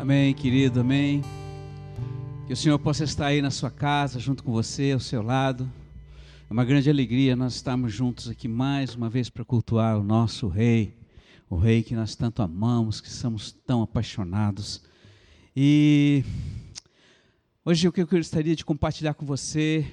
[0.00, 1.24] Amém, querido, amém.
[2.46, 5.68] Que o Senhor possa estar aí na sua casa, junto com você, ao seu lado.
[6.48, 10.46] É uma grande alegria nós estarmos juntos aqui mais uma vez para cultuar o nosso
[10.46, 10.96] Rei,
[11.50, 14.84] o Rei que nós tanto amamos, que somos tão apaixonados.
[15.54, 16.22] E
[17.64, 19.84] hoje o que eu gostaria de compartilhar com você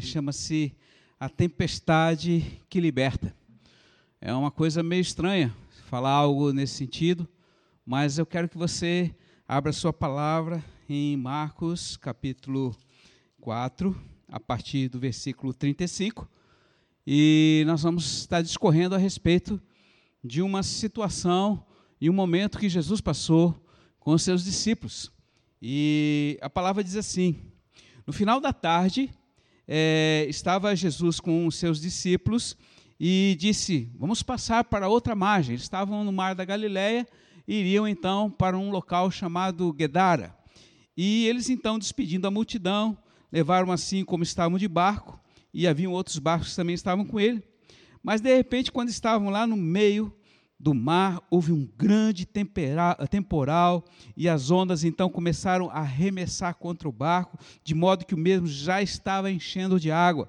[0.00, 0.74] chama-se
[1.20, 3.36] A Tempestade que Liberta.
[4.22, 5.54] É uma coisa meio estranha
[5.90, 7.28] falar algo nesse sentido,
[7.84, 9.14] mas eu quero que você
[9.52, 12.72] abra sua palavra em Marcos capítulo
[13.40, 16.30] 4, a partir do versículo 35,
[17.04, 19.60] e nós vamos estar discorrendo a respeito
[20.22, 21.66] de uma situação
[22.00, 23.60] e um momento que Jesus passou
[23.98, 25.10] com os seus discípulos.
[25.60, 27.36] E a palavra diz assim:
[28.06, 29.10] no final da tarde,
[29.66, 32.56] é, estava Jesus com os seus discípulos
[33.00, 35.54] e disse: Vamos passar para outra margem.
[35.54, 37.04] Eles estavam no mar da Galileia
[37.58, 40.36] iriam então para um local chamado Gedara.
[40.96, 42.96] E eles então, despedindo a multidão,
[43.32, 45.18] levaram assim como estavam de barco,
[45.52, 47.42] e haviam outros barcos que também estavam com ele.
[48.02, 50.14] Mas de repente, quando estavam lá no meio
[50.58, 53.84] do mar, houve um grande temporal
[54.16, 58.46] e as ondas então começaram a arremessar contra o barco, de modo que o mesmo
[58.46, 60.28] já estava enchendo de água.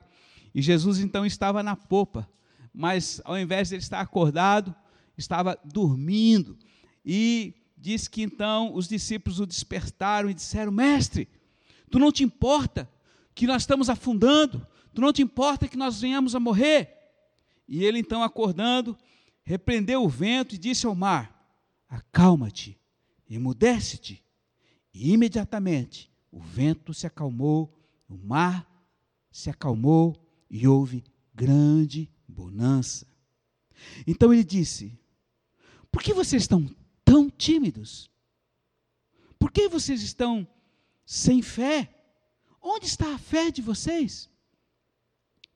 [0.56, 2.28] E Jesus então estava na popa,
[2.74, 4.74] mas ao invés de ele estar acordado,
[5.18, 6.58] estava dormindo.
[7.06, 11.28] E diz que então os discípulos o despertaram e disseram: Mestre,
[11.90, 12.90] tu não te importa
[13.34, 14.66] que nós estamos afundando?
[14.94, 16.98] Tu não te importa que nós venhamos a morrer?
[17.68, 18.98] E ele então, acordando,
[19.44, 21.56] repreendeu o vento e disse ao mar:
[21.90, 22.80] Acalma-te,
[23.30, 24.24] emudece-te.
[24.94, 27.78] E imediatamente o vento se acalmou,
[28.08, 28.70] o mar
[29.32, 30.16] se acalmou
[30.50, 33.08] e houve grande bonança.
[34.06, 35.00] Então ele disse:
[35.92, 36.70] Por que vocês estão
[37.12, 38.09] tão tímidos?
[39.38, 40.48] Por que vocês estão
[41.06, 41.94] sem fé?
[42.62, 44.30] Onde está a fé de vocês?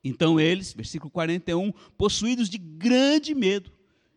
[0.04, 3.72] Então eles, versículo 41, possuídos de grande medo,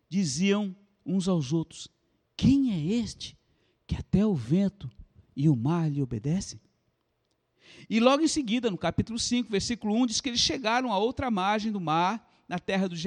[0.10, 0.76] diziam
[1.06, 1.88] uns aos outros:
[2.36, 3.38] Quem é este
[3.88, 4.92] que até o vento
[5.34, 6.60] e o mar lhe obedecem?
[7.90, 11.32] E logo em seguida, no capítulo 5, versículo 1, diz que eles chegaram a outra
[11.32, 13.00] margem do mar na terra dos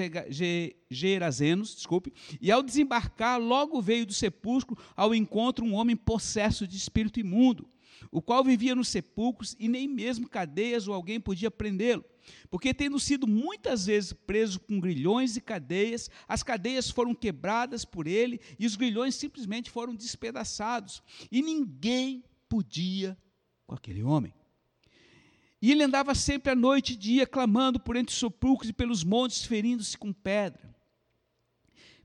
[0.89, 6.77] Gerazenos, desculpe, e ao desembarcar, logo veio do sepulcro ao encontro um homem possesso de
[6.77, 7.69] espírito imundo,
[8.11, 12.05] o qual vivia nos sepulcros e nem mesmo cadeias ou alguém podia prendê-lo.
[12.49, 18.07] Porque, tendo sido muitas vezes preso com grilhões e cadeias, as cadeias foram quebradas por
[18.07, 21.03] ele e os grilhões simplesmente foram despedaçados.
[21.33, 23.19] E ninguém podia
[23.67, 24.33] com aquele homem.
[25.63, 29.05] E ele andava sempre à noite e dia, clamando por entre os sepulcros e pelos
[29.05, 30.75] montes, ferindo-se com pedra.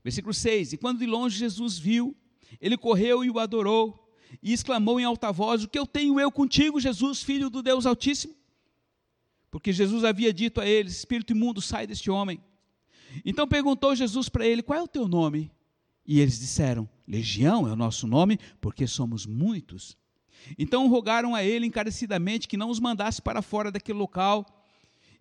[0.04, 2.16] Versículo 6: E quando de longe Jesus viu,
[2.60, 4.08] ele correu e o adorou,
[4.40, 7.84] e exclamou em alta voz: O que eu tenho eu contigo, Jesus, filho do Deus
[7.84, 8.32] Altíssimo?
[9.50, 12.40] Porque Jesus havia dito a ele: Espírito imundo, sai deste homem.
[13.24, 15.50] Então perguntou Jesus para ele: Qual é o teu nome?
[16.06, 19.96] E eles disseram: Legião é o nosso nome, porque somos muitos.
[20.58, 24.46] Então rogaram a ele encarecidamente que não os mandasse para fora daquele local.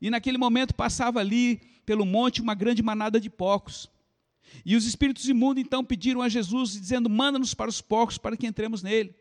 [0.02, 3.90] E naquele momento passava ali pelo monte uma grande manada de porcos.
[4.66, 8.48] E os espíritos imundos então pediram a Jesus, dizendo: Manda-nos para os porcos para que
[8.48, 9.14] entremos nele.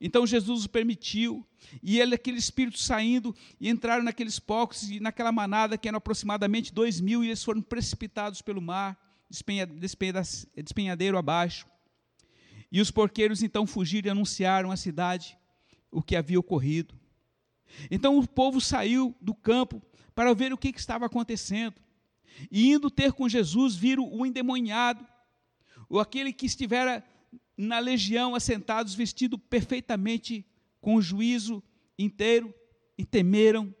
[0.00, 1.46] Então Jesus o permitiu,
[1.82, 6.72] e ele, aquele espírito saindo, e entraram naqueles porcos, e naquela manada, que eram aproximadamente
[6.72, 8.98] dois mil, e eles foram precipitados pelo mar,
[10.54, 11.66] despenhadeiro abaixo.
[12.76, 15.38] E os porqueiros então fugiram e anunciaram à cidade
[15.90, 16.94] o que havia ocorrido.
[17.90, 19.80] Então o povo saiu do campo
[20.14, 21.74] para ver o que, estava acontecendo.
[22.50, 25.06] E indo ter com Jesus, viram o endemoniado,
[25.88, 27.02] ou aquele que estivera
[27.56, 30.44] na legião assentados, vestido perfeitamente
[30.78, 31.62] com o juízo
[31.98, 32.54] inteiro,
[32.98, 33.74] e temeram.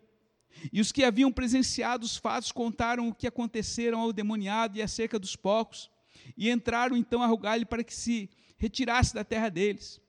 [0.72, 5.18] E os que haviam presenciado os fatos contaram o que aconteceram ao demoniado e acerca
[5.18, 5.90] dos porcos,
[6.34, 10.00] e entraram então a rogar-lhe para que se retirasse da terra deles.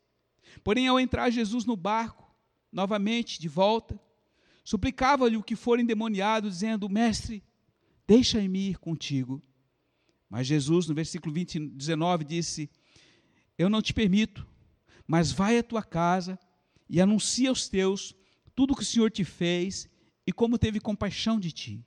[0.63, 2.29] Porém, ao entrar Jesus no barco,
[2.71, 3.99] novamente de volta,
[4.63, 7.43] suplicava-lhe o que for endemoniado, dizendo: Mestre,
[8.07, 9.41] deixa-me ir contigo.
[10.29, 12.69] Mas Jesus, no versículo 20, 19, disse:
[13.57, 14.45] Eu não te permito,
[15.07, 16.39] mas vai à tua casa
[16.89, 18.15] e anuncia aos teus
[18.55, 19.89] tudo o que o Senhor te fez
[20.25, 21.85] e como teve compaixão de ti.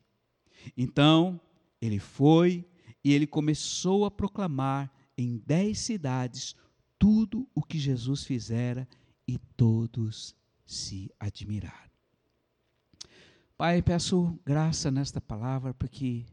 [0.77, 1.41] Então
[1.81, 2.65] ele foi
[3.03, 6.57] e ele começou a proclamar em dez cidades
[6.99, 8.89] tudo o que Jesus fizera
[9.27, 10.35] e todos
[10.67, 11.91] se admiraram.
[13.57, 16.25] Pai, peço graça nesta palavra porque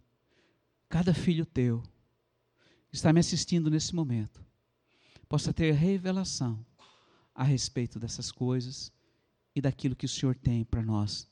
[0.88, 1.84] cada filho teu
[2.90, 4.46] que está me assistindo nesse momento
[5.28, 6.66] possa ter revelação
[7.36, 8.92] a respeito dessas coisas
[9.54, 11.30] e daquilo que o Senhor tem para nós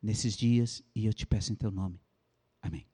[0.00, 2.00] nesses dias, e eu te peço em teu nome.
[2.60, 2.86] Amém.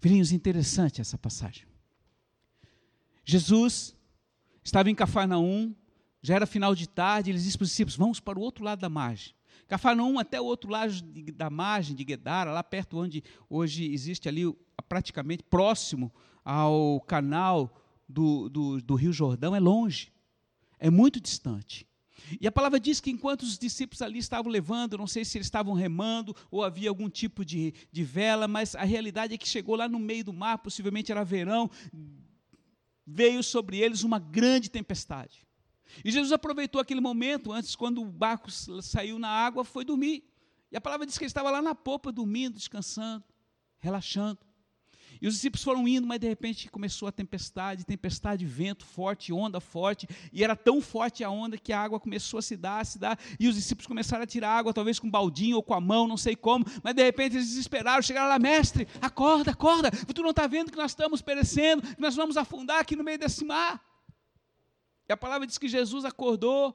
[0.00, 1.66] Filhinhos, interessante essa passagem.
[3.30, 3.94] Jesus
[4.64, 5.74] estava em Cafarnaum,
[6.22, 8.80] já era final de tarde, ele disse para os discípulos: Vamos para o outro lado
[8.80, 9.34] da margem.
[9.68, 10.94] Cafarnaum até o outro lado
[11.34, 14.44] da margem de Guedara, lá perto onde hoje existe ali,
[14.88, 16.10] praticamente próximo
[16.42, 17.78] ao canal
[18.08, 20.10] do, do, do Rio Jordão, é longe,
[20.78, 21.86] é muito distante.
[22.40, 25.46] E a palavra diz que enquanto os discípulos ali estavam levando, não sei se eles
[25.46, 29.76] estavam remando ou havia algum tipo de, de vela, mas a realidade é que chegou
[29.76, 31.70] lá no meio do mar, possivelmente era verão,
[33.10, 35.46] veio sobre eles uma grande tempestade.
[36.04, 40.24] E Jesus aproveitou aquele momento, antes, quando o barco saiu na água, foi dormir.
[40.70, 43.24] E a palavra diz que ele estava lá na popa, dormindo, descansando,
[43.78, 44.38] relaxando.
[45.20, 49.60] E os discípulos foram indo, mas de repente começou a tempestade, tempestade, vento forte, onda
[49.60, 52.84] forte, e era tão forte a onda que a água começou a se dar, a
[52.84, 55.74] se dar, e os discípulos começaram a tirar água, talvez com um baldinho ou com
[55.74, 59.90] a mão, não sei como, mas de repente eles desesperaram, chegaram lá, mestre, acorda, acorda,
[59.90, 63.18] tu não está vendo que nós estamos perecendo, que nós vamos afundar aqui no meio
[63.18, 63.84] desse mar.
[65.08, 66.74] E a palavra diz que Jesus acordou,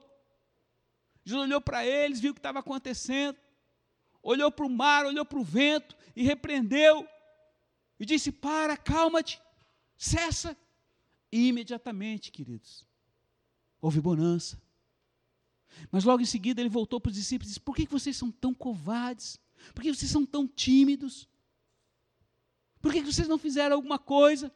[1.24, 3.38] Jesus olhou para eles, viu o que estava acontecendo,
[4.22, 7.08] olhou para o mar, olhou para o vento e repreendeu,
[8.04, 9.42] e disse: Para, calma-te,
[9.98, 10.58] cessa.
[11.32, 12.86] E imediatamente, queridos,
[13.82, 14.62] houve bonança.
[15.92, 18.32] Mas logo em seguida ele voltou para os discípulos e disse: Por que vocês são
[18.32, 19.40] tão covardes?
[19.74, 21.28] Por que vocês são tão tímidos?
[22.82, 24.54] Por que vocês não fizeram alguma coisa?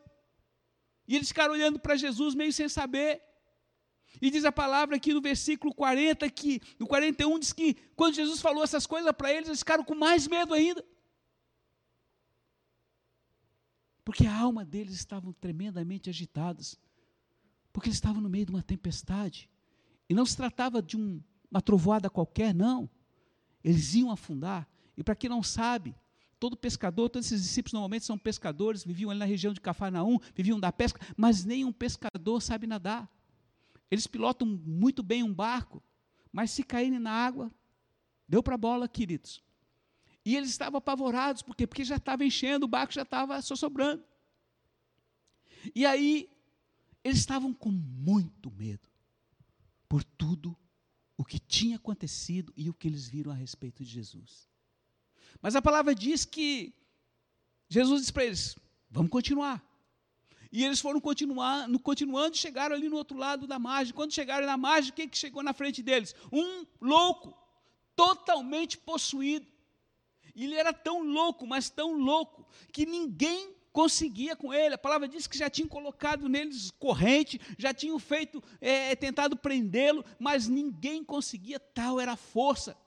[1.08, 3.22] E eles ficaram olhando para Jesus meio sem saber.
[4.22, 8.42] E diz a palavra aqui no versículo 40, que no 41 diz que quando Jesus
[8.42, 10.84] falou essas coisas para eles, eles ficaram com mais medo ainda.
[14.08, 16.80] Porque a alma deles estava tremendamente agitadas.
[17.74, 19.50] Porque eles estavam no meio de uma tempestade.
[20.08, 21.22] E não se tratava de um,
[21.52, 22.90] uma trovoada qualquer, não.
[23.62, 24.66] Eles iam afundar.
[24.96, 25.94] E para quem não sabe,
[26.40, 30.58] todo pescador, todos esses discípulos normalmente são pescadores, viviam ali na região de Cafarnaum, viviam
[30.58, 33.12] da pesca, mas nenhum pescador sabe nadar.
[33.92, 35.84] Eles pilotam muito bem um barco,
[36.32, 37.52] mas se caírem na água,
[38.26, 39.44] deu para a bola, queridos.
[40.28, 41.66] E eles estavam apavorados, por quê?
[41.66, 44.04] Porque já estava enchendo, o barco já estava só sobrando.
[45.74, 46.30] E aí,
[47.02, 48.90] eles estavam com muito medo,
[49.88, 50.54] por tudo
[51.16, 54.50] o que tinha acontecido e o que eles viram a respeito de Jesus.
[55.42, 56.74] Mas a palavra diz que
[57.70, 58.58] Jesus disse para eles:
[58.92, 59.66] vamos continuar.
[60.52, 63.94] E eles foram continuar, continuando e chegaram ali no outro lado da margem.
[63.94, 66.14] Quando chegaram na margem, o que chegou na frente deles?
[66.34, 67.34] Um louco,
[67.96, 69.56] totalmente possuído.
[70.44, 74.76] Ele era tão louco, mas tão louco, que ninguém conseguia com ele.
[74.76, 80.04] A palavra diz que já tinham colocado neles corrente, já tinham feito, é, tentado prendê-lo,
[80.20, 81.60] mas ninguém conseguia.
[81.60, 82.78] Tal era a força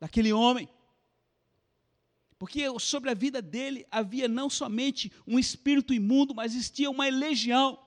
[0.00, 0.68] daquele homem.
[2.38, 7.78] Porque sobre a vida dele havia não somente um espírito imundo, mas existia uma legião.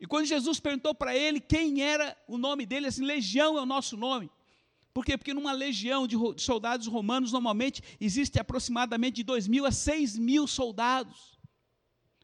[0.00, 3.66] E quando Jesus perguntou para ele quem era o nome dele, assim, legião é o
[3.66, 4.30] nosso nome.
[4.94, 5.18] Por quê?
[5.18, 10.46] Porque numa legião de soldados romanos, normalmente, existe aproximadamente de 2 mil a 6 mil
[10.46, 11.36] soldados.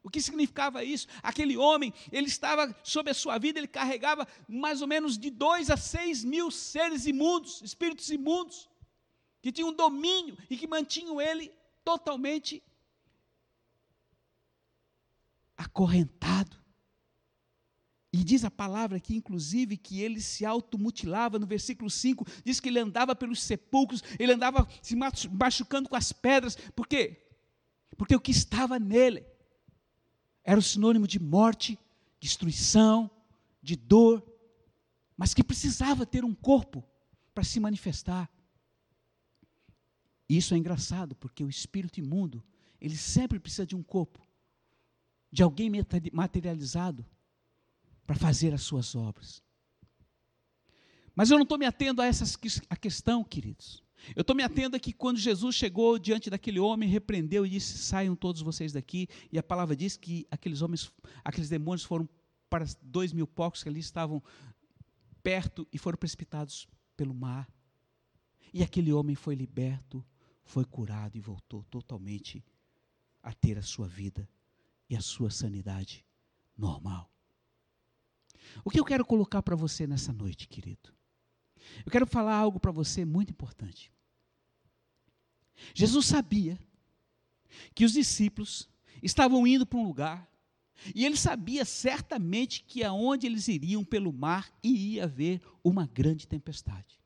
[0.04, 1.08] O que significava isso?
[1.20, 5.68] Aquele homem, ele estava, sob a sua vida, ele carregava mais ou menos de 2
[5.68, 8.70] a 6 mil seres imundos, espíritos imundos
[9.42, 11.52] que tinham domínio e que mantinham ele
[11.84, 12.62] totalmente
[15.56, 16.56] acorrentado.
[18.12, 22.68] E diz a palavra aqui, inclusive, que ele se automutilava, no versículo 5, diz que
[22.68, 27.24] ele andava pelos sepulcros, ele andava se machucando com as pedras, por quê?
[27.96, 29.24] Porque o que estava nele
[30.42, 31.78] era o sinônimo de morte,
[32.18, 33.08] destruição,
[33.62, 34.26] de dor,
[35.16, 36.82] mas que precisava ter um corpo
[37.32, 38.28] para se manifestar.
[40.28, 42.42] E isso é engraçado, porque o espírito imundo,
[42.80, 44.26] ele sempre precisa de um corpo,
[45.30, 45.70] de alguém
[46.12, 47.06] materializado
[48.10, 49.40] para fazer as suas obras.
[51.14, 52.24] Mas eu não estou me atendo a essa
[52.68, 53.84] a questão, queridos.
[54.16, 57.78] Eu estou me atendo a que quando Jesus chegou diante daquele homem, repreendeu e disse:
[57.78, 59.06] saiam todos vocês daqui.
[59.30, 62.08] E a palavra diz que aqueles homens, aqueles demônios foram
[62.48, 64.20] para dois mil porcos que ali estavam
[65.22, 67.48] perto e foram precipitados pelo mar.
[68.52, 70.04] E aquele homem foi liberto
[70.42, 72.44] foi curado e voltou totalmente
[73.22, 74.28] a ter a sua vida
[74.88, 76.04] e a sua sanidade
[76.58, 77.08] normal.
[78.64, 80.92] O que eu quero colocar para você nessa noite, querido?
[81.84, 83.92] Eu quero falar algo para você muito importante.
[85.74, 86.58] Jesus sabia
[87.74, 88.68] que os discípulos
[89.02, 90.30] estavam indo para um lugar
[90.94, 97.00] E ele sabia certamente que aonde eles iriam pelo mar ia haver uma grande tempestade.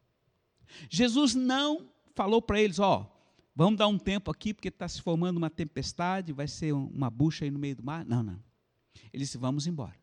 [0.88, 5.02] Jesus não falou para eles, ó, oh, vamos dar um tempo aqui porque está se
[5.02, 8.04] formando uma tempestade, vai ser uma bucha aí no meio do mar.
[8.04, 8.42] Não, não.
[9.12, 9.98] Ele disse, vamos embora.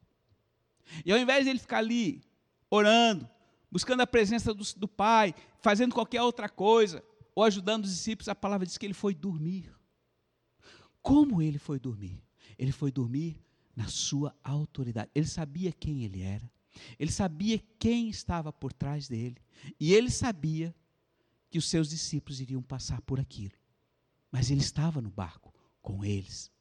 [1.06, 2.22] E ao invés de ele ficar ali
[2.70, 3.28] orando,
[3.72, 7.04] buscando a presença do, do Pai, fazendo qualquer outra coisa,
[7.36, 9.74] ou ajudando os discípulos, a palavra diz que ele foi dormir.
[11.02, 12.22] Como ele foi dormir?
[12.58, 13.42] Ele foi dormir
[13.76, 15.10] na sua autoridade.
[15.16, 16.50] Ele sabia quem ele era.
[17.00, 19.38] Ele sabia quem estava por trás dele.
[19.80, 20.76] E ele sabia
[21.50, 23.54] que os seus discípulos iriam passar por aquilo.
[24.32, 26.52] Mas ele estava no barco com eles.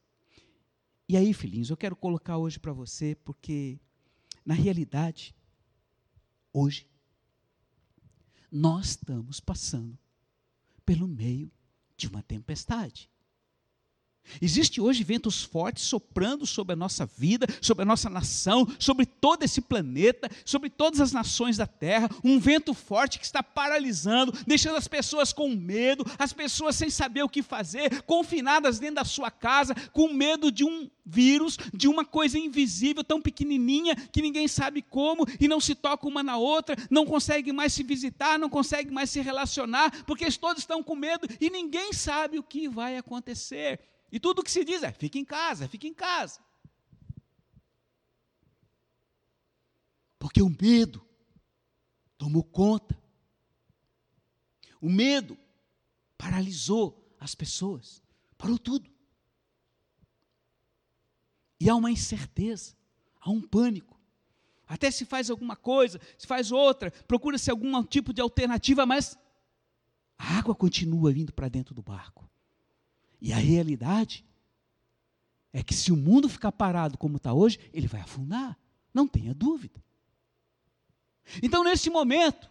[1.09, 3.81] E aí, filhinhos, eu quero colocar hoje para você, porque,
[4.51, 5.33] na realidade,
[6.53, 6.85] hoje,
[8.51, 9.97] nós estamos passando
[10.85, 11.49] pelo meio
[11.97, 13.09] de uma tempestade.
[14.41, 19.43] Existe hoje ventos fortes soprando sobre a nossa vida, sobre a nossa nação, sobre todo
[19.43, 22.09] esse planeta, sobre todas as nações da terra.
[22.25, 27.23] Um vento forte que está paralisando, deixando as pessoas com medo, as pessoas sem saber
[27.23, 32.05] o que fazer, confinadas dentro da sua casa, com medo de um vírus, de uma
[32.05, 36.77] coisa invisível, tão pequenininha, que ninguém sabe como e não se toca uma na outra,
[36.89, 41.27] não consegue mais se visitar, não consegue mais se relacionar, porque todos estão com medo
[41.41, 43.81] e ninguém sabe o que vai acontecer.
[44.11, 46.41] E tudo que se diz é: fique em casa, fique em casa.
[50.19, 51.05] Porque o medo
[52.19, 52.99] tomou conta.
[54.81, 55.39] O medo
[56.17, 58.03] paralisou as pessoas,
[58.37, 58.91] parou tudo.
[61.59, 62.75] E há uma incerteza,
[63.21, 63.99] há um pânico.
[64.67, 69.19] Até se faz alguma coisa, se faz outra, procura-se algum tipo de alternativa, mas
[70.17, 72.31] a água continua vindo para dentro do barco.
[73.21, 74.25] E a realidade
[75.53, 78.59] é que se o mundo ficar parado como está hoje, ele vai afundar.
[78.95, 79.83] Não tenha dúvida.
[81.43, 82.51] Então, nesse momento,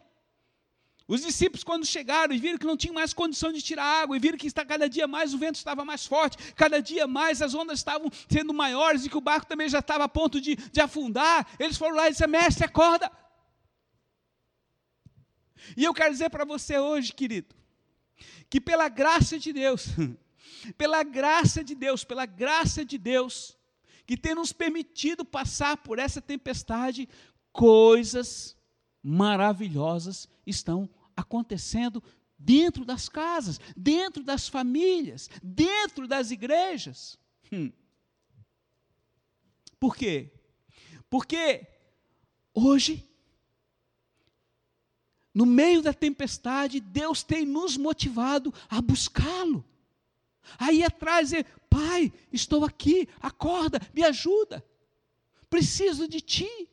[1.08, 4.20] os discípulos, quando chegaram e viram que não tinham mais condição de tirar água, e
[4.20, 7.56] viram que está, cada dia mais o vento estava mais forte, cada dia mais as
[7.56, 10.80] ondas estavam sendo maiores e que o barco também já estava a ponto de, de
[10.80, 13.12] afundar, eles foram lá e disseram: Mestre, acorda.
[15.76, 17.56] E eu quero dizer para você hoje, querido,
[18.48, 19.88] que pela graça de Deus,
[20.78, 23.58] pela graça de Deus, pela graça de Deus,
[24.06, 27.08] que tem nos permitido passar por essa tempestade,
[27.52, 28.58] coisas
[29.04, 32.02] maravilhosas estão acontecendo
[32.38, 37.20] dentro das casas, dentro das famílias, dentro das igrejas.
[37.52, 37.72] Hum.
[39.80, 40.32] Por quê?
[41.10, 41.68] Porque
[42.54, 43.08] hoje,
[45.34, 49.66] no meio da tempestade, Deus tem nos motivado a buscá-lo.
[50.58, 54.66] Aí atrás é, pai, estou aqui, acorda, me ajuda.
[55.50, 56.70] Preciso de ti.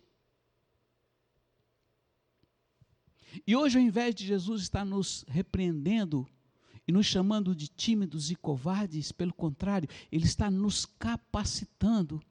[3.46, 6.28] E hoje, ao invés de Jesus estar nos repreendendo
[6.86, 12.22] e nos chamando de tímidos e covardes, pelo contrário, Ele está nos capacitando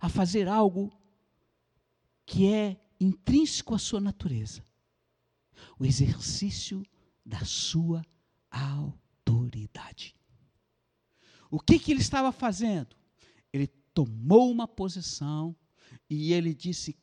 [0.00, 0.92] a fazer algo
[2.24, 4.64] que é intrínseco à sua natureza
[5.78, 6.84] o exercício
[7.24, 8.04] da sua
[8.50, 9.01] autoridade.
[11.52, 12.96] O que, que ele estava fazendo?
[13.52, 15.54] Ele tomou uma posição
[16.08, 16.98] e ele disse: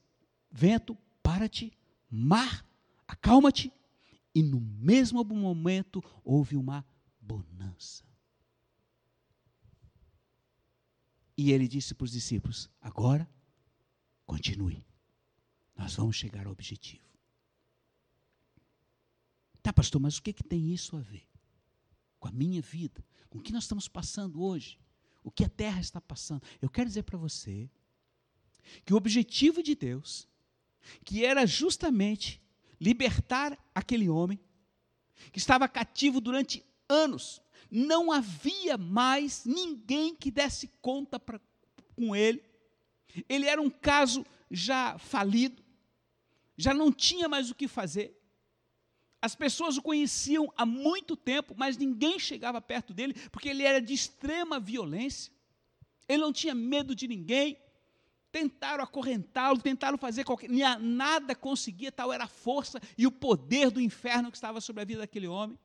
[0.49, 1.71] Vento, para-te,
[2.09, 2.65] mar,
[3.07, 3.71] acalma-te.
[4.33, 6.83] E no mesmo momento houve uma
[7.21, 8.03] bonança.
[11.37, 13.29] E ele disse para os discípulos: Agora,
[14.25, 14.83] continue.
[15.77, 17.07] Nós vamos chegar ao objetivo.
[19.61, 21.29] Tá, pastor, mas o que, que tem isso a ver?
[22.19, 24.79] com a minha vida, com o que nós estamos passando hoje,
[25.23, 26.41] o que a terra está passando.
[26.61, 27.69] Eu quero dizer para você
[28.85, 30.27] que o objetivo de Deus,
[31.03, 32.41] que era justamente
[32.79, 34.39] libertar aquele homem
[35.31, 41.39] que estava cativo durante anos, não havia mais ninguém que desse conta pra,
[41.95, 42.43] com ele.
[43.27, 45.63] Ele era um caso já falido,
[46.57, 48.18] já não tinha mais o que fazer.
[49.21, 53.81] As pessoas o conheciam há muito tempo, mas ninguém chegava perto dele, porque ele era
[53.81, 55.31] de extrema violência.
[56.07, 57.57] Ele não tinha medo de ninguém.
[58.31, 60.49] Tentaram acorrentá-lo, tentaram fazer qualquer.
[60.79, 64.85] Nada conseguia, tal era a força e o poder do inferno que estava sobre a
[64.85, 65.57] vida daquele homem.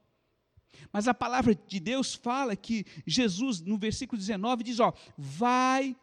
[0.93, 5.97] Mas a palavra de Deus fala que Jesus, no versículo 19, diz: Ó, vai,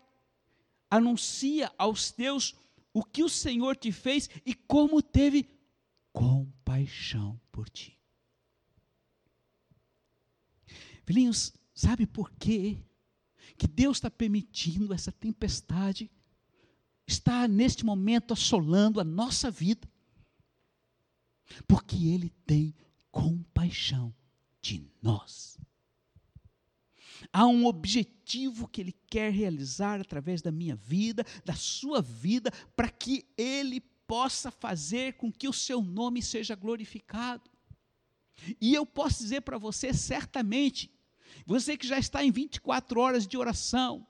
[0.90, 2.56] anuncia aos teus
[2.94, 5.50] o que o Senhor te fez e como teve
[6.12, 7.98] compaixão por ti.
[11.04, 12.84] Filhinhos, sabe por quê
[13.58, 16.10] que Deus está permitindo essa tempestade,
[17.08, 19.88] está neste momento assolando a nossa vida,
[21.68, 22.76] porque Ele tem
[23.12, 24.14] compaixão
[24.62, 25.60] de nós.
[27.32, 32.90] Há um objetivo que Ele quer realizar através da minha vida, da sua vida, para
[32.90, 33.80] que Ele
[34.12, 37.50] possa fazer com que o seu nome seja glorificado.
[38.60, 40.92] E eu posso dizer para você certamente,
[41.46, 44.06] você que já está em 24 horas de oração,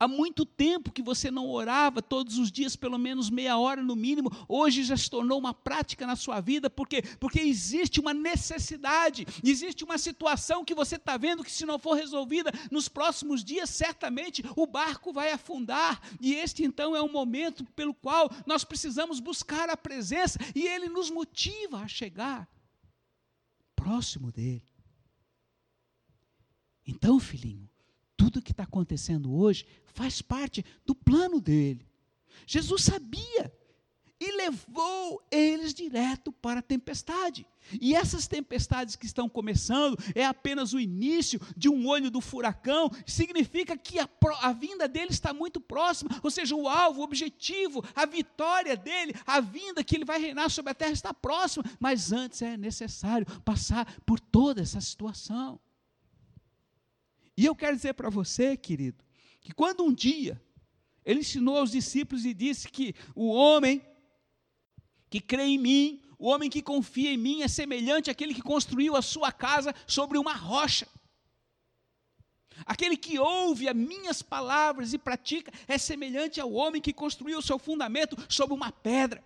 [0.00, 3.96] Há muito tempo que você não orava todos os dias, pelo menos meia hora no
[3.96, 4.30] mínimo.
[4.48, 9.82] Hoje já se tornou uma prática na sua vida, porque porque existe uma necessidade, existe
[9.84, 14.44] uma situação que você está vendo que se não for resolvida nos próximos dias, certamente
[14.54, 16.00] o barco vai afundar.
[16.20, 20.88] E este então é o momento pelo qual nós precisamos buscar a presença e Ele
[20.88, 22.48] nos motiva a chegar
[23.78, 24.62] próximo dele.
[26.84, 27.70] Então, filhinho,
[28.18, 31.86] tudo que está acontecendo hoje faz parte do plano dele.
[32.44, 33.52] Jesus sabia
[34.20, 37.46] e levou eles direto para a tempestade.
[37.80, 42.90] E essas tempestades que estão começando é apenas o início de um olho do furacão,
[43.06, 44.08] significa que a,
[44.40, 49.14] a, vinda dele está muito próxima, ou seja, o alvo, o objetivo, a vitória dele,
[49.24, 53.26] a vinda que ele vai reinar sobre a terra está próxima, mas antes é necessário
[53.42, 55.60] passar por toda essa situação.
[57.38, 59.04] E eu quero dizer para você, querido,
[59.40, 60.42] que quando um dia
[61.04, 63.80] ele ensinou aos discípulos e disse que o homem
[65.08, 68.96] que crê em mim, o homem que confia em mim é semelhante àquele que construiu
[68.96, 70.88] a sua casa sobre uma rocha.
[72.66, 77.42] Aquele que ouve as minhas palavras e pratica é semelhante ao homem que construiu o
[77.42, 79.22] seu fundamento sobre uma pedra.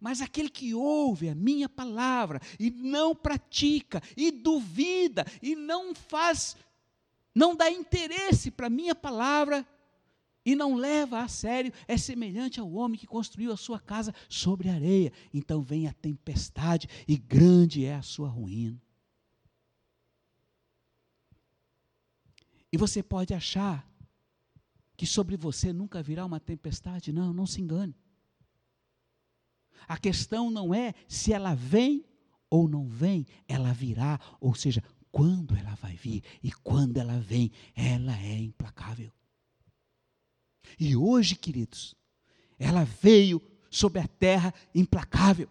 [0.00, 6.56] Mas aquele que ouve a minha palavra e não pratica, e duvida, e não faz,
[7.34, 9.66] não dá interesse para a minha palavra,
[10.44, 14.70] e não leva a sério, é semelhante ao homem que construiu a sua casa sobre
[14.70, 15.12] areia.
[15.34, 18.80] Então vem a tempestade e grande é a sua ruína.
[22.72, 23.86] E você pode achar
[24.96, 27.12] que sobre você nunca virá uma tempestade.
[27.12, 27.94] Não, não se engane.
[29.88, 32.04] A questão não é se ela vem
[32.48, 37.50] ou não vem, ela virá, ou seja, quando ela vai vir e quando ela vem,
[37.74, 39.12] ela é implacável.
[40.78, 41.94] E hoje, queridos,
[42.58, 43.40] ela veio
[43.70, 45.48] sobre a terra implacável.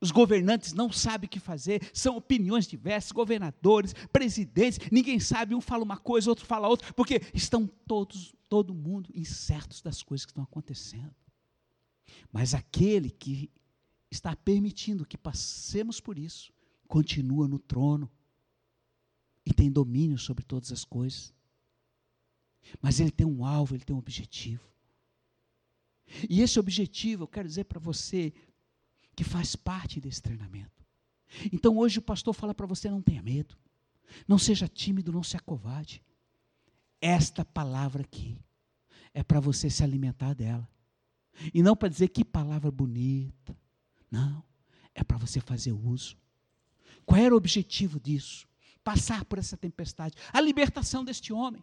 [0.00, 5.60] Os governantes não sabem o que fazer, são opiniões diversas, governadores, presidentes, ninguém sabe, um
[5.60, 10.32] fala uma coisa, outro fala outra, porque estão todos, todo mundo incertos das coisas que
[10.32, 11.14] estão acontecendo.
[12.36, 13.50] Mas aquele que
[14.10, 16.52] está permitindo que passemos por isso,
[16.86, 18.12] continua no trono
[19.46, 21.32] e tem domínio sobre todas as coisas.
[22.78, 24.70] Mas ele tem um alvo, ele tem um objetivo.
[26.28, 28.34] E esse objetivo, eu quero dizer para você,
[29.16, 30.84] que faz parte desse treinamento.
[31.50, 33.56] Então hoje o pastor fala para você: não tenha medo,
[34.28, 36.04] não seja tímido, não se acovade.
[37.00, 38.38] Esta palavra aqui
[39.14, 40.68] é para você se alimentar dela.
[41.52, 43.56] E não para dizer que palavra bonita.
[44.10, 44.42] Não.
[44.94, 46.16] É para você fazer uso.
[47.04, 48.48] Qual era o objetivo disso?
[48.82, 50.16] Passar por essa tempestade.
[50.32, 51.62] A libertação deste homem.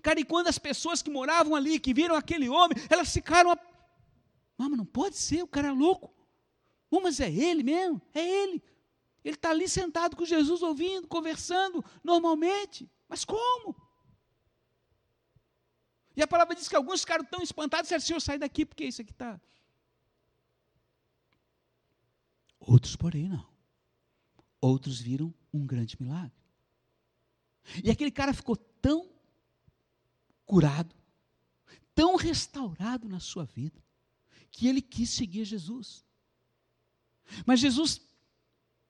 [0.00, 3.50] Cara, e quando as pessoas que moravam ali, que viram aquele homem, elas ficaram.
[3.50, 3.58] A...
[4.56, 6.14] Mama, não pode ser, o cara é louco.
[6.90, 8.00] Oh, mas é ele mesmo?
[8.14, 8.62] É ele.
[9.24, 12.88] Ele está ali sentado com Jesus, ouvindo, conversando normalmente.
[13.08, 13.74] Mas como?
[16.16, 19.00] E a palavra diz que alguns ficaram tão espantados disseram, Senhor, sai daqui, porque isso
[19.00, 19.40] aqui está.
[22.60, 23.46] Outros, porém, não.
[24.60, 26.32] Outros viram um grande milagre.
[27.82, 29.10] E aquele cara ficou tão
[30.44, 30.94] curado,
[31.94, 33.82] tão restaurado na sua vida,
[34.50, 36.04] que ele quis seguir Jesus.
[37.46, 38.00] Mas Jesus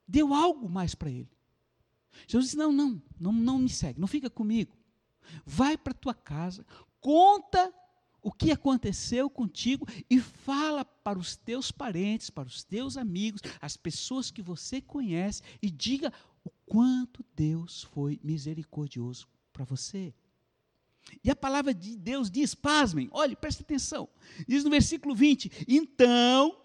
[0.07, 1.31] deu algo mais para ele.
[2.27, 4.77] Jesus disse: não, não, não, não me segue, não fica comigo.
[5.47, 6.67] Vai para tua casa,
[7.03, 7.75] conta
[8.23, 13.77] o que aconteceu contigo e fala para os teus parentes, para os teus amigos, as
[13.77, 16.13] pessoas que você conhece e diga
[16.45, 20.15] o quanto Deus foi misericordioso para você.
[21.25, 24.09] E a palavra de Deus diz, pasmem, olhe, presta atenção,
[24.47, 26.62] diz no versículo 20: então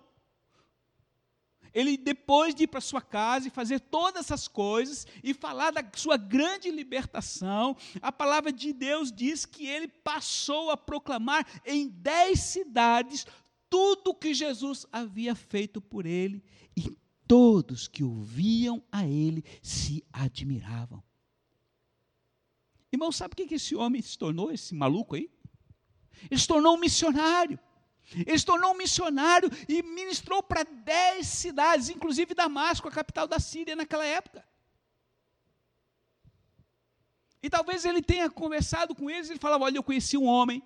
[1.77, 5.87] ele, depois de ir para sua casa e fazer todas essas coisas e falar da
[5.93, 12.39] sua grande libertação, a palavra de Deus diz que ele passou a proclamar em dez
[12.39, 13.27] cidades
[13.69, 16.43] tudo o que Jesus havia feito por ele
[16.75, 21.03] e todos que ouviam a ele se admiravam.
[22.91, 25.29] Irmão, sabe o que esse homem se tornou, esse maluco aí?
[26.31, 27.59] Ele se tornou um missionário.
[28.15, 33.39] Ele se tornou um missionário e ministrou para dez cidades, inclusive Damasco, a capital da
[33.39, 34.47] Síria naquela época.
[37.43, 40.63] E talvez ele tenha conversado com eles, e ele falava: Olha, eu conheci um homem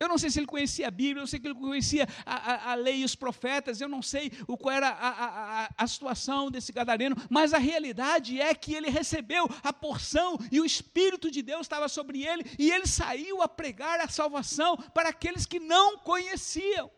[0.00, 2.72] eu não sei se ele conhecia a Bíblia, eu sei que ele conhecia a, a,
[2.72, 6.72] a lei e os profetas, eu não sei o, qual era a, a, situação desse
[6.72, 11.62] gadareno, mas a realidade é que ele recebeu a porção e o Espírito de Deus
[11.62, 16.88] estava sobre ele, e ele saiu a pregar a salvação para aqueles que não conheciam.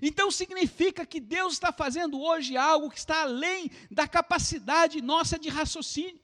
[0.00, 5.48] Então significa que Deus está fazendo hoje algo que está além da capacidade nossa de
[5.48, 6.20] raciocínio.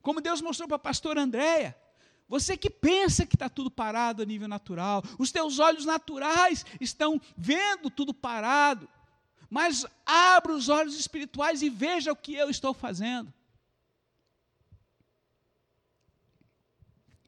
[0.00, 1.76] Como Deus mostrou para a pastora Andréia,
[2.32, 7.20] você que pensa que está tudo parado a nível natural, os teus olhos naturais estão
[7.36, 8.88] vendo tudo parado,
[9.50, 13.30] mas abra os olhos espirituais e veja o que eu estou fazendo.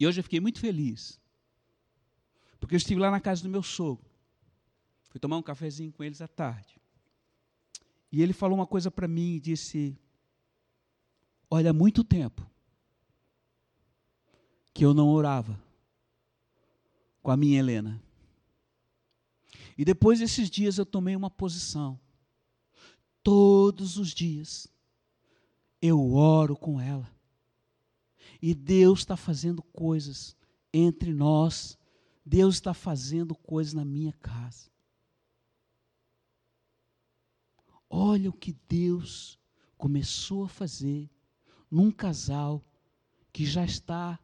[0.00, 1.20] E hoje eu fiquei muito feliz,
[2.58, 4.10] porque eu estive lá na casa do meu sogro,
[5.10, 6.80] fui tomar um cafezinho com eles à tarde,
[8.10, 9.98] e ele falou uma coisa para mim e disse:
[11.50, 12.53] Olha, há muito tempo
[14.74, 15.58] que eu não orava
[17.22, 18.02] com a minha Helena.
[19.78, 21.98] E depois desses dias eu tomei uma posição.
[23.22, 24.68] Todos os dias
[25.80, 27.08] eu oro com ela.
[28.42, 30.36] E Deus está fazendo coisas
[30.72, 31.78] entre nós.
[32.26, 34.68] Deus está fazendo coisas na minha casa.
[37.88, 39.38] Olha o que Deus
[39.78, 41.08] começou a fazer
[41.70, 42.64] num casal
[43.32, 44.18] que já está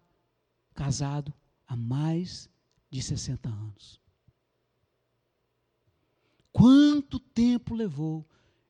[0.81, 1.31] casado
[1.67, 2.49] há mais
[2.91, 4.01] de 60 anos.
[6.51, 8.27] Quanto tempo levou?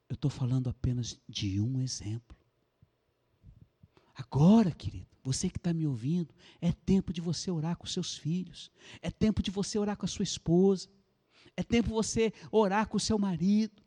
[0.08, 2.36] Eu estou falando apenas de um exemplo.
[4.12, 8.72] Agora, querido, você que está me ouvindo, é tempo de você orar com seus filhos,
[9.00, 10.88] é tempo de você orar com a sua esposa,
[11.56, 13.80] é tempo de você orar com o seu marido,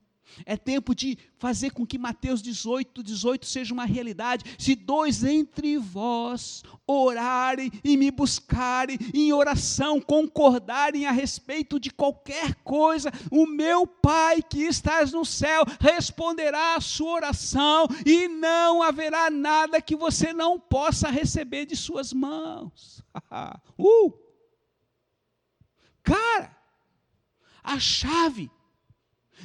[0.45, 4.55] é tempo de fazer com que Mateus 18, 18 seja uma realidade.
[4.57, 12.55] Se dois entre vós orarem e me buscarem em oração, concordarem a respeito de qualquer
[12.63, 19.29] coisa, o meu Pai que estás no céu responderá a sua oração e não haverá
[19.29, 23.03] nada que você não possa receber de suas mãos.
[23.79, 24.13] uh!
[26.03, 26.55] Cara,
[27.63, 28.51] a chave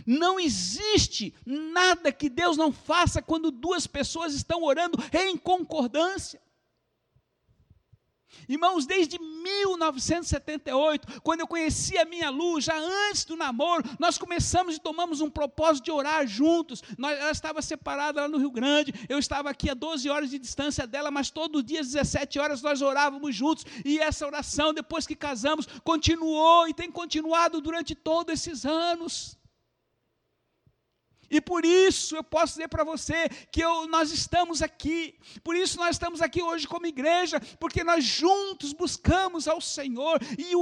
[0.07, 6.41] não existe nada que Deus não faça quando duas pessoas estão orando em concordância.
[8.49, 14.77] Irmãos, desde 1978, quando eu conheci a minha luz, já antes do namoro, nós começamos
[14.77, 16.83] e tomamos um propósito de orar juntos.
[16.97, 20.39] Nós, ela estava separada lá no Rio Grande, eu estava aqui a 12 horas de
[20.39, 23.65] distância dela, mas todo dia, às 17 horas, nós orávamos juntos.
[23.85, 29.38] E essa oração, depois que casamos, continuou e tem continuado durante todos esses anos.
[31.31, 35.15] E por isso eu posso dizer para você que eu, nós estamos aqui,
[35.45, 40.57] por isso nós estamos aqui hoje como igreja, porque nós juntos buscamos ao Senhor e
[40.57, 40.61] o,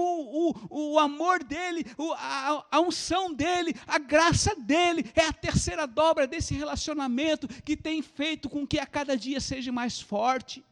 [0.69, 5.87] o, o amor dEle, o, a, a unção dEle, a graça dEle é a terceira
[5.87, 10.65] dobra desse relacionamento que tem feito com que a cada dia seja mais forte.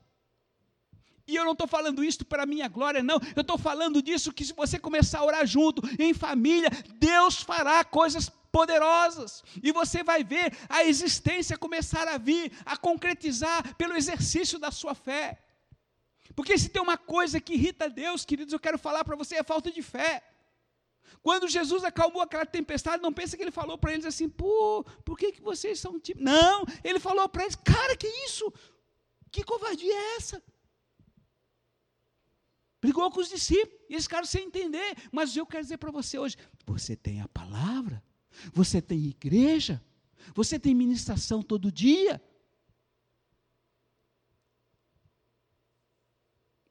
[1.26, 3.18] E eu não estou falando isso para minha glória, não.
[3.34, 7.82] Eu estou falando disso que se você começar a orar junto, em família, Deus fará
[7.82, 9.42] coisas poderosas.
[9.60, 14.94] E você vai ver a existência começar a vir, a concretizar pelo exercício da sua
[14.94, 15.42] fé.
[16.36, 19.42] Porque se tem uma coisa que irrita Deus, queridos, eu quero falar para você, é
[19.42, 20.22] falta de fé.
[21.20, 25.18] Quando Jesus acalmou aquela tempestade, não pensa que ele falou para eles assim, pô, por
[25.18, 26.22] que, que vocês são tipo.
[26.22, 28.52] Não, ele falou para eles, cara, que isso?
[29.32, 30.40] Que covardia é essa?
[32.80, 34.96] Brigou com os discípulos, e eles ficaram sem entender.
[35.10, 38.02] Mas eu quero dizer para você hoje: você tem a palavra,
[38.52, 39.82] você tem igreja?
[40.34, 42.20] Você tem ministração todo dia?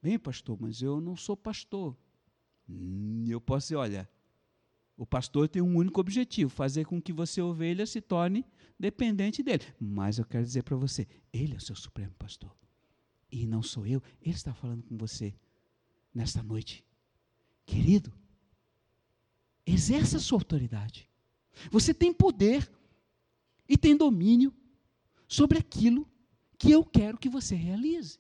[0.02, 1.95] Bem, pastor, mas eu não sou pastor.
[2.67, 4.10] Hum, eu posso dizer, olha,
[4.97, 8.45] o pastor tem um único objetivo: fazer com que você, ovelha, se torne
[8.78, 9.63] dependente dele.
[9.80, 12.56] Mas eu quero dizer para você: ele é o seu supremo pastor.
[13.32, 14.02] E não sou eu.
[14.21, 15.34] Ele está falando com você
[16.13, 16.86] nesta noite.
[17.65, 18.13] Querido,
[19.65, 21.10] exerça a sua autoridade.
[21.71, 22.69] Você tem poder
[23.67, 24.53] e tem domínio
[25.27, 26.07] sobre aquilo
[26.57, 28.19] que eu quero que você realize.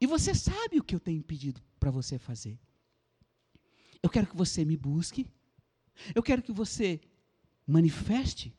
[0.00, 2.58] E você sabe o que eu tenho pedido para você fazer.
[4.02, 5.26] Eu quero que você me busque.
[6.14, 7.00] Eu quero que você
[7.66, 8.52] manifeste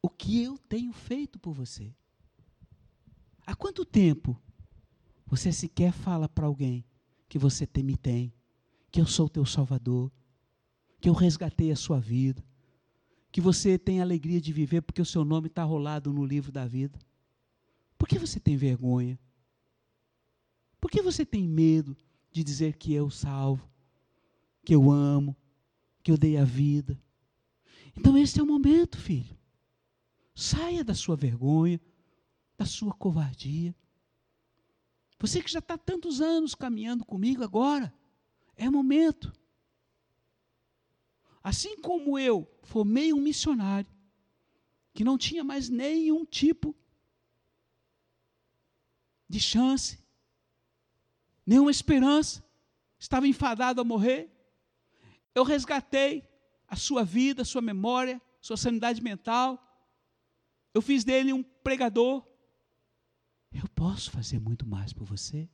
[0.00, 1.94] o que eu tenho feito por você.
[3.46, 4.40] Há quanto tempo
[5.26, 6.84] você sequer fala para alguém
[7.28, 8.32] que você me tem,
[8.90, 10.12] que eu sou teu Salvador,
[11.00, 12.44] que eu resgatei a sua vida,
[13.32, 16.66] que você tem alegria de viver porque o seu nome está rolado no livro da
[16.66, 16.98] vida?
[17.96, 19.18] Por que você tem vergonha?
[20.78, 21.96] Por que você tem medo
[22.30, 23.66] de dizer que eu salvo,
[24.62, 25.34] que eu amo,
[26.02, 27.00] que eu dei a vida?
[27.96, 29.36] Então, esse é o momento, filho.
[30.34, 31.80] Saia da sua vergonha,
[32.58, 33.74] da sua covardia.
[35.18, 37.94] Você que já está tantos anos caminhando comigo agora,
[38.56, 39.32] é momento.
[41.42, 43.90] Assim como eu formei um missionário,
[44.94, 46.74] que não tinha mais nenhum tipo
[49.28, 49.98] de chance,
[51.44, 52.44] nenhuma esperança,
[52.98, 54.30] estava enfadado a morrer,
[55.34, 56.28] eu resgatei
[56.68, 59.58] a sua vida, a sua memória, sua sanidade mental,
[60.74, 62.26] eu fiz dele um pregador.
[63.50, 65.48] Eu posso fazer muito mais por você,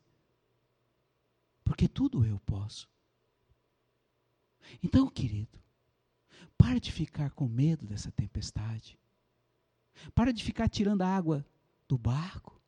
[1.65, 2.89] porque tudo eu posso.
[4.83, 5.59] Então, querido,
[6.57, 8.99] para de ficar com medo dessa tempestade.
[10.15, 11.45] Para de ficar tirando a água
[11.89, 12.61] do barco.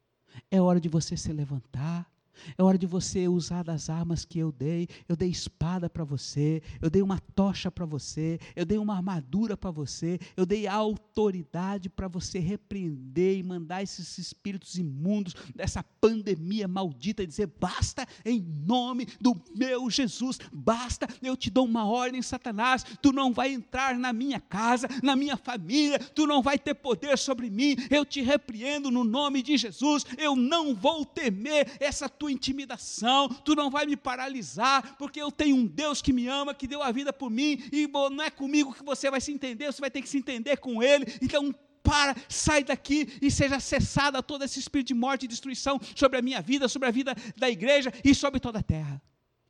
[0.51, 2.11] É hora de você se levantar
[2.57, 4.89] é hora de você usar das armas que eu dei.
[5.09, 9.57] Eu dei espada para você, eu dei uma tocha para você, eu dei uma armadura
[9.57, 16.67] para você, eu dei autoridade para você repreender e mandar esses espíritos imundos dessa pandemia
[16.67, 21.07] maldita e dizer: basta em nome do meu Jesus, basta.
[21.23, 22.85] Eu te dou uma ordem, Satanás.
[23.03, 27.19] Tu não vai entrar na minha casa, na minha família, tu não vai ter poder
[27.19, 27.77] sobre mim.
[27.91, 30.05] Eu te repreendo no nome de Jesus.
[30.17, 35.57] Eu não vou temer essa tua intimidação, tu não vai me paralisar, porque eu tenho
[35.57, 38.75] um Deus que me ama, que deu a vida por mim, e não é comigo
[38.75, 41.07] que você vai se entender, você vai ter que se entender com Ele.
[41.23, 41.51] Então,
[41.83, 46.23] para, sai daqui e seja cessada todo esse espírito de morte e destruição sobre a
[46.23, 49.01] minha vida, sobre a vida da igreja e sobre toda a terra.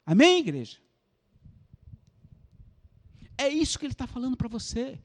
[0.06, 0.78] Amém, igreja?
[3.36, 4.96] É isso que ele está falando para você.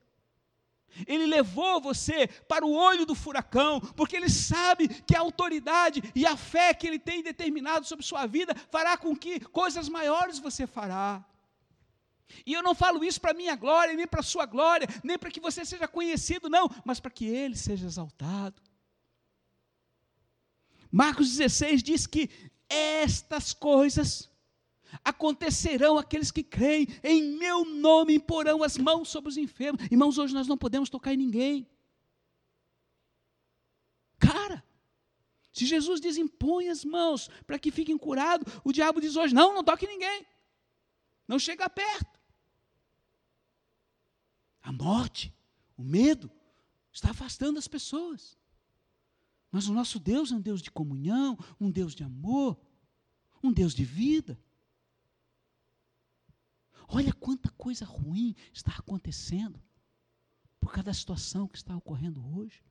[1.08, 6.26] Ele levou você para o olho do furacão, porque ele sabe que a autoridade e
[6.26, 10.66] a fé que ele tem determinado sobre sua vida fará com que coisas maiores você
[10.66, 11.24] fará.
[12.46, 15.40] E eu não falo isso para minha glória, nem para sua glória, nem para que
[15.40, 18.62] você seja conhecido, não, mas para que ele seja exaltado.
[20.92, 22.30] Marcos 16 diz que
[22.70, 24.30] estas coisas
[25.04, 29.84] acontecerão aqueles que creem, em meu nome imporão as mãos sobre os enfermos.
[29.92, 31.68] Irmãos, hoje nós não podemos tocar em ninguém.
[34.20, 34.64] Cara,
[35.52, 39.54] se Jesus diz impõe as mãos para que fiquem curados, o diabo diz hoje: não,
[39.54, 40.26] não toque em ninguém,
[41.28, 42.20] não chega perto.
[44.62, 45.34] A morte,
[45.78, 46.32] o medo,
[46.92, 48.38] está afastando as pessoas.
[49.52, 52.60] Mas o nosso Deus é um Deus de comunhão, um Deus de amor,
[53.42, 54.38] um Deus de vida.
[56.88, 59.62] Olha quanta coisa ruim está acontecendo
[60.60, 62.64] por causa da situação que está ocorrendo hoje.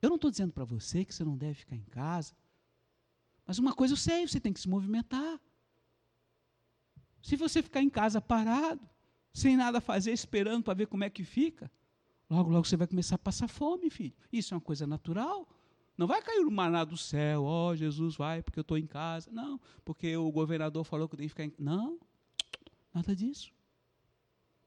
[0.00, 2.34] Eu não estou dizendo para você que você não deve ficar em casa,
[3.46, 5.40] mas uma coisa eu sei, você tem que se movimentar.
[7.22, 8.80] Se você ficar em casa parado,
[9.32, 11.70] sem nada fazer, esperando para ver como é que fica,
[12.28, 14.14] logo, logo você vai começar a passar fome, filho.
[14.32, 15.48] Isso é uma coisa natural.
[15.96, 18.86] Não vai cair o maná do céu, ó, oh, Jesus vai porque eu estou em
[18.86, 19.30] casa.
[19.30, 21.62] Não, porque o governador falou que eu tenho que ficar em casa.
[21.62, 21.98] Não,
[22.96, 23.50] Nada disso.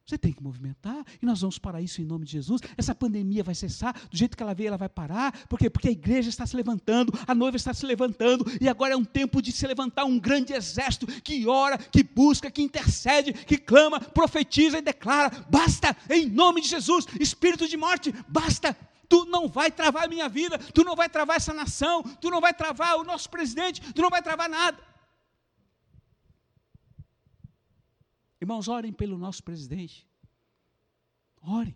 [0.06, 2.62] Você tem que movimentar, e nós vamos parar isso em nome de Jesus.
[2.78, 5.48] Essa pandemia vai cessar, do jeito que ela veio, ela vai parar.
[5.48, 5.68] Por quê?
[5.68, 9.04] Porque a igreja está se levantando, a noiva está se levantando, e agora é um
[9.04, 14.00] tempo de se levantar um grande exército que ora, que busca, que intercede, que clama,
[14.00, 18.78] profetiza e declara: basta, em nome de Jesus, espírito de morte, basta.
[19.08, 22.40] Tu não vai travar a minha vida, tu não vai travar essa nação, tu não
[22.40, 24.89] vai travar o nosso presidente, tu não vai travar nada.
[28.42, 30.08] Irmãos, orem pelo nosso presidente.
[31.42, 31.76] Orem.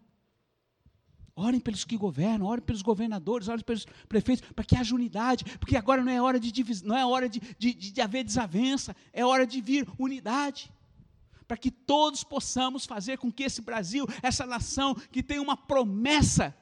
[1.36, 5.76] Orem pelos que governam, orem pelos governadores, orem pelos prefeitos, para que haja unidade, porque
[5.76, 9.26] agora não é hora de divisão, não é hora de, de, de haver desavença, é
[9.26, 10.72] hora de vir unidade.
[11.48, 16.56] Para que todos possamos fazer com que esse Brasil, essa nação que tem uma promessa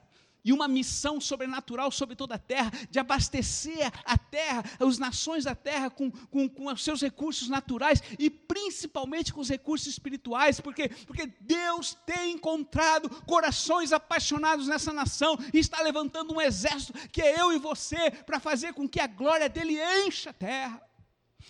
[0.44, 5.56] e uma missão sobrenatural sobre toda a terra, de abastecer a terra, as nações da
[5.56, 10.90] terra com, com, com os seus recursos naturais e principalmente com os recursos espirituais, porque,
[10.90, 17.40] porque Deus tem encontrado corações apaixonados nessa nação e está levantando um exército que é
[17.40, 20.91] eu e você, para fazer com que a glória dele encha a terra.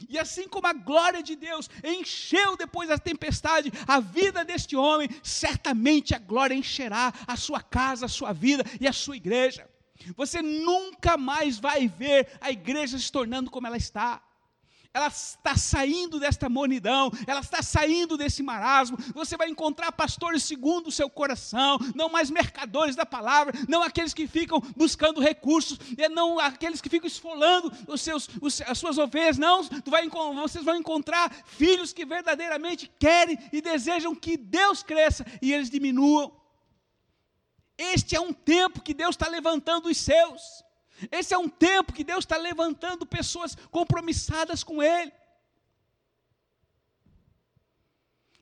[0.09, 5.09] E assim como a glória de Deus encheu depois da tempestade a vida deste homem,
[5.23, 9.69] certamente a glória encherá a sua casa, a sua vida e a sua igreja.
[10.15, 14.21] Você nunca mais vai ver a igreja se tornando como ela está
[14.93, 18.97] ela está saindo desta monidão, ela está saindo desse marasmo.
[19.13, 24.13] Você vai encontrar pastores segundo o seu coração, não mais mercadores da palavra, não aqueles
[24.13, 25.79] que ficam buscando recursos,
[26.11, 29.63] não aqueles que ficam esfolando os seus, os, as suas ovelhas, não.
[29.85, 35.69] Vai, vocês vão encontrar filhos que verdadeiramente querem e desejam que Deus cresça e eles
[35.69, 36.31] diminuam.
[37.77, 40.63] Este é um tempo que Deus está levantando os seus.
[41.09, 45.11] Esse é um tempo que Deus está levantando pessoas compromissadas com Ele.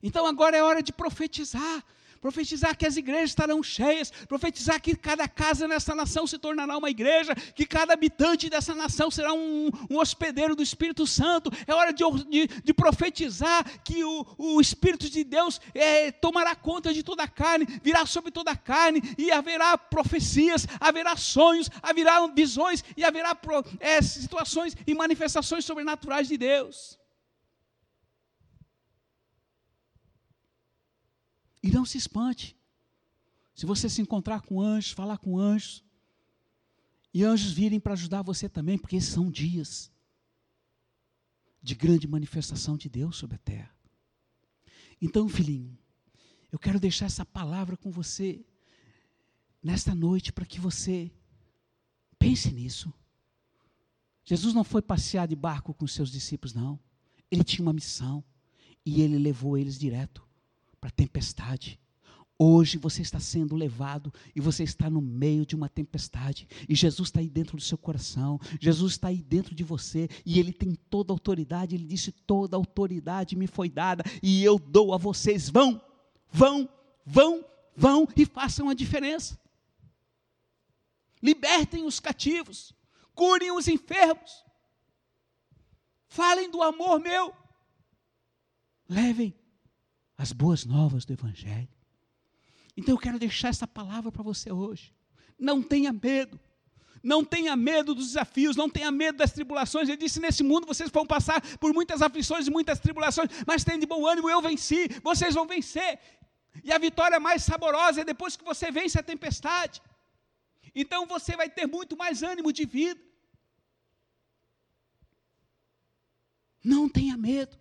[0.01, 1.83] Então agora é hora de profetizar
[2.21, 6.89] profetizar que as igrejas estarão cheias, profetizar que cada casa nessa nação se tornará uma
[6.89, 11.51] igreja, que cada habitante dessa nação será um, um hospedeiro do Espírito Santo.
[11.65, 16.93] É hora de, de, de profetizar que o, o, Espírito de Deus é, tomará conta
[16.93, 22.27] de toda a carne, virá sobre toda a carne, e haverá profecias, haverá sonhos, haverá
[22.27, 23.37] visões, e haverá
[23.79, 26.98] é, situações e manifestações sobrenaturais de Deus.
[31.61, 32.57] E não se espante.
[33.53, 35.83] Se você se encontrar com anjos, falar com anjos,
[37.13, 39.91] e anjos virem para ajudar você também, porque esses são dias
[41.61, 43.75] de grande manifestação de Deus sobre a terra.
[45.01, 45.77] Então, filhinho,
[46.51, 48.45] eu quero deixar essa palavra com você
[49.61, 51.11] nesta noite para que você
[52.17, 52.93] pense nisso.
[54.23, 56.79] Jesus não foi passear de barco com seus discípulos, não.
[57.29, 58.23] Ele tinha uma missão
[58.85, 60.28] e ele levou eles direto
[60.79, 61.79] para a tempestade.
[62.41, 66.47] Hoje você está sendo levado e você está no meio de uma tempestade.
[66.69, 68.39] E Jesus está aí dentro do seu coração.
[68.61, 70.07] Jesus está aí dentro de você.
[70.25, 71.75] E Ele tem toda a autoridade.
[71.75, 74.05] Ele disse: toda a autoridade me foi dada.
[74.23, 75.49] E eu dou a vocês.
[75.49, 75.81] Vão,
[76.31, 76.69] vão,
[77.05, 77.43] vão,
[77.75, 79.37] vão e façam a diferença.
[81.21, 82.73] Libertem os cativos.
[83.13, 84.45] Curem os enfermos.
[86.07, 87.35] Falem do amor meu.
[88.87, 89.33] Levem
[90.19, 91.69] as boas novas do Evangelho.
[92.75, 94.93] Então eu quero deixar essa palavra para você hoje.
[95.39, 96.37] Não tenha medo.
[97.01, 99.87] Não tenha medo dos desafios, não tenha medo das tribulações.
[99.87, 103.79] Ele disse: Nesse mundo vocês vão passar por muitas aflições e muitas tribulações, mas tenha
[103.79, 105.97] de bom ânimo, eu venci, vocês vão vencer.
[106.61, 109.81] E a vitória mais saborosa é depois que você vence a tempestade.
[110.75, 112.99] Então você vai ter muito mais ânimo de vida.
[116.61, 117.57] Não tenha medo,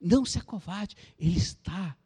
[0.00, 1.96] não se acovarde, Ele está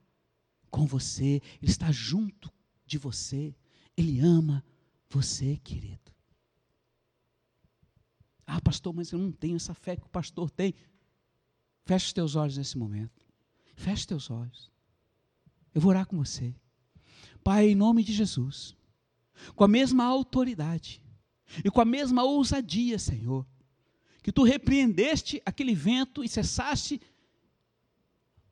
[0.70, 2.52] com você, Ele está junto
[2.84, 3.54] de você,
[3.96, 4.64] Ele ama
[5.08, 6.12] você, querido.
[8.46, 10.74] Ah, pastor, mas eu não tenho essa fé que o pastor tem.
[11.84, 13.24] Feche os teus olhos nesse momento.
[13.74, 14.70] Feche os teus olhos.
[15.74, 16.54] Eu vou orar com você.
[17.42, 18.76] Pai, em nome de Jesus,
[19.54, 21.02] com a mesma autoridade
[21.64, 23.46] e com a mesma ousadia, Senhor,
[24.22, 27.00] que tu repreendeste aquele vento e cessaste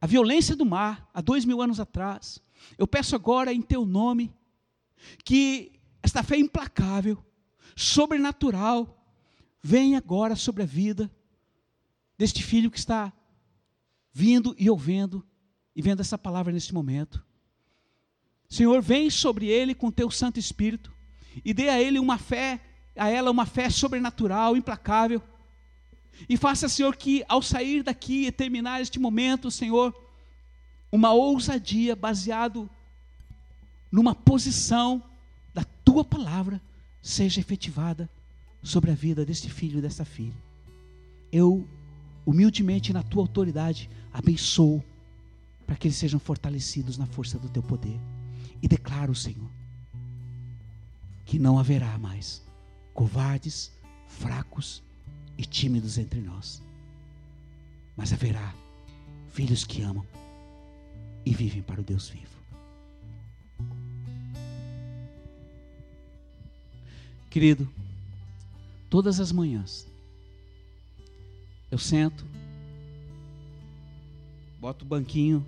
[0.02, 2.42] a violência do mar, há dois mil anos atrás.
[2.76, 4.34] Eu peço agora em teu nome
[5.24, 5.70] que
[6.02, 7.24] esta fé implacável,
[7.76, 9.00] sobrenatural,
[9.62, 11.08] venha agora sobre a vida
[12.18, 13.12] deste filho que está
[14.12, 15.24] vindo e ouvindo
[15.74, 17.24] e vendo essa palavra neste momento.
[18.48, 20.92] Senhor, vem sobre ele com teu Santo Espírito
[21.44, 22.60] e dê a ele uma fé,
[22.96, 25.22] a ela uma fé sobrenatural, implacável,
[26.28, 29.94] e faça, Senhor, que ao sair daqui e terminar este momento, Senhor,
[30.90, 32.68] uma ousadia baseado
[33.90, 35.02] numa posição
[35.52, 36.60] da tua palavra
[37.00, 38.08] seja efetivada
[38.62, 40.36] sobre a vida deste filho e desta filha.
[41.32, 41.66] Eu,
[42.24, 44.82] humildemente, na tua autoridade, abençoo
[45.66, 47.98] para que eles sejam fortalecidos na força do teu poder.
[48.62, 49.50] E declaro, Senhor,
[51.24, 52.42] que não haverá mais
[52.94, 53.72] covardes,
[54.06, 54.82] fracos
[55.42, 56.62] e tímidos entre nós.
[57.96, 58.54] Mas haverá
[59.28, 60.06] filhos que amam
[61.26, 62.30] e vivem para o Deus vivo.
[67.28, 67.68] Querido,
[68.88, 69.90] todas as manhãs
[71.70, 72.26] eu sento,
[74.60, 75.44] boto o banquinho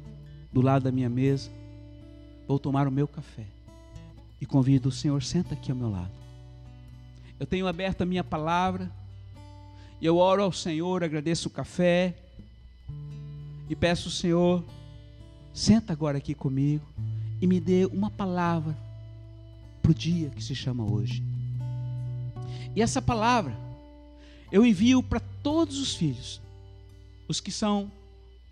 [0.51, 1.51] do lado da minha mesa,
[2.49, 3.47] vou tomar o meu café
[4.41, 6.13] e convido o Senhor, senta aqui ao meu lado.
[7.39, 8.91] Eu tenho aberto a minha palavra
[10.01, 12.15] e eu oro ao Senhor, agradeço o café
[13.69, 14.65] e peço ao Senhor,
[15.53, 16.85] senta agora aqui comigo
[17.41, 18.77] e me dê uma palavra
[19.81, 21.23] para o dia que se chama hoje.
[22.75, 23.55] E essa palavra
[24.51, 26.41] eu envio para todos os filhos
[27.29, 27.91] os que são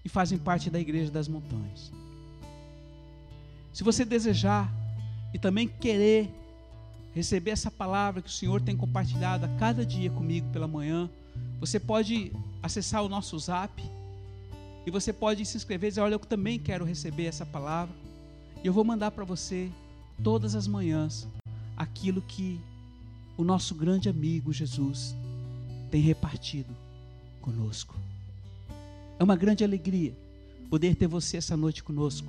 [0.05, 1.93] e fazem parte da Igreja das Montanhas.
[3.73, 4.73] Se você desejar
[5.33, 6.31] e também querer
[7.15, 11.09] receber essa palavra que o Senhor tem compartilhado a cada dia comigo pela manhã,
[11.61, 13.83] você pode acessar o nosso zap
[14.85, 17.95] e você pode se inscrever e dizer: Olha, eu também quero receber essa palavra.
[18.63, 19.71] E eu vou mandar para você
[20.23, 21.27] todas as manhãs
[21.77, 22.61] aquilo que
[23.37, 25.15] o nosso grande amigo Jesus
[25.91, 26.75] tem repartido
[27.41, 27.97] conosco.
[29.19, 30.17] É uma grande alegria
[30.71, 32.27] poder ter você essa noite conosco.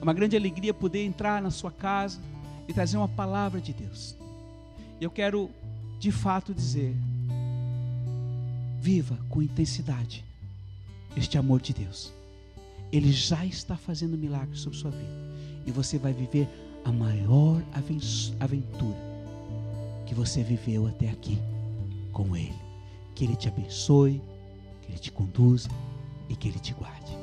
[0.00, 2.20] É uma grande alegria poder entrar na sua casa
[2.66, 4.16] e trazer uma palavra de Deus.
[5.00, 5.50] E eu quero,
[5.98, 6.96] de fato, dizer:
[8.80, 10.24] viva com intensidade
[11.16, 12.12] este amor de Deus.
[12.90, 15.30] Ele já está fazendo milagres sobre sua vida.
[15.66, 16.48] E você vai viver
[16.84, 17.62] a maior
[18.40, 19.10] aventura
[20.06, 21.38] que você viveu até aqui
[22.12, 22.58] com Ele.
[23.14, 24.20] Que Ele te abençoe,
[24.82, 25.68] que Ele te conduza
[26.28, 27.19] e que Ele te guarde.